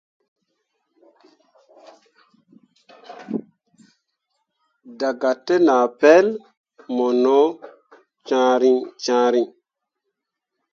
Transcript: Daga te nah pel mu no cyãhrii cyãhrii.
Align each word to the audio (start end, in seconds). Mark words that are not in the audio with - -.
Daga 4.99 5.31
te 5.45 5.55
nah 5.67 5.85
pel 5.99 6.27
mu 6.95 7.07
no 7.23 7.39
cyãhrii 8.27 8.79
cyãhrii. 9.03 9.49